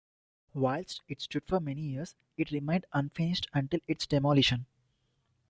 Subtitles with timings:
[0.55, 4.65] Whilst it stood for many years, it remained unfinished until its demolition.